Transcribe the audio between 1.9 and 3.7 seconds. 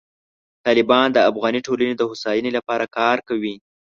د هوساینې لپاره کار کوي.